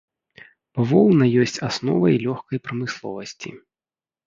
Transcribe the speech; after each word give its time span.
Бавоўна 0.79 1.27
ёсць 1.43 1.61
асновай 1.69 2.15
лёгкай 2.25 2.57
прамысловасці. 2.65 3.57